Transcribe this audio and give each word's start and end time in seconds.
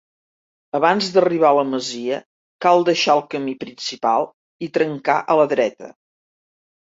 Abans 0.77 1.09
d'arribar 1.17 1.51
a 1.53 1.57
la 1.57 1.65
masia, 1.73 2.17
cal 2.67 2.85
deixar 2.87 3.17
el 3.17 3.21
camí 3.35 3.53
principal 3.65 4.27
i 4.69 4.71
trencar 4.79 5.19
a 5.35 5.37
la 5.43 5.47
dreta. 5.55 5.93